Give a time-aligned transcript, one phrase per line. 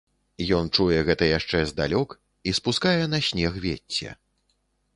[0.59, 2.17] Ён чуе гэта яшчэ здалёк
[2.51, 4.19] і спускае на снег вецце.